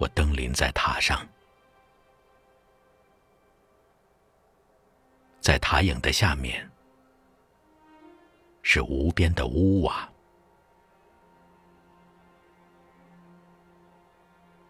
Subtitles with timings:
[0.00, 1.28] 我登临在塔上，
[5.42, 6.66] 在塔影的下面
[8.62, 10.10] 是无边的屋瓦，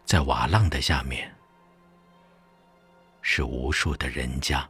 [0.03, 1.33] 在瓦浪的下面
[3.21, 4.69] 是无数的人家，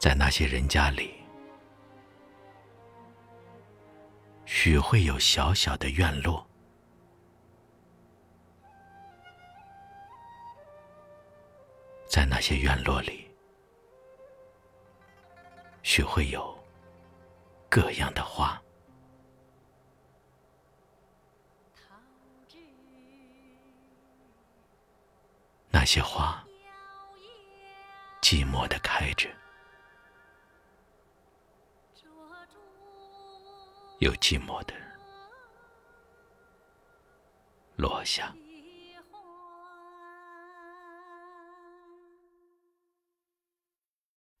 [0.00, 1.23] 在那些人家里。
[4.46, 6.46] 许会有小小的院落，
[12.06, 13.30] 在那些院落里，
[15.82, 16.56] 许会有
[17.68, 18.60] 各样的花。
[25.70, 26.42] 那些花
[28.22, 29.28] 寂寞的开着。
[33.98, 34.74] 又寂寞的
[37.76, 38.34] 落下。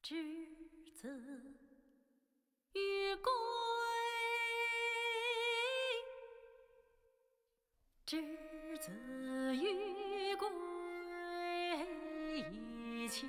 [0.02, 0.14] 之
[0.92, 1.08] 子
[2.72, 3.32] 于归，
[8.04, 8.22] 之
[8.78, 8.90] 子
[9.56, 10.48] 于归，
[13.02, 13.26] 一起。